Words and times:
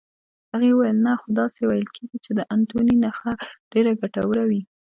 هغې 0.51 0.69
وویل: 0.73 0.97
نه، 1.05 1.13
خو 1.19 1.27
داسې 1.39 1.59
ویل 1.63 1.87
کېږي 1.95 2.17
چې 2.25 2.31
د 2.37 2.39
انتوني 2.55 2.95
نخښه 3.03 3.33
ډېره 3.71 3.91
ګټوره 4.01 4.43
وي. 4.49 4.61